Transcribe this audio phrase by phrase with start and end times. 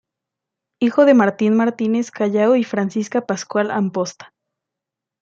[0.79, 4.33] Hijo de Martín Martínez Callao y Francisca Pascual Amposta.